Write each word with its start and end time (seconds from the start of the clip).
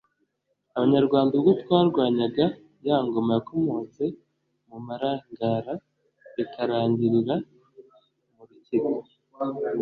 Abanyarwanda 0.75 1.31
ubwo 1.37 1.51
twarwanyaga 1.61 2.45
ya 2.87 2.97
ngoma 3.05 3.31
yakomotse 3.37 4.03
mu 4.67 4.77
Marangara 4.87 5.73
ikarangirira 6.43 7.35
mu 8.33 8.43
Rukiga 8.49 8.95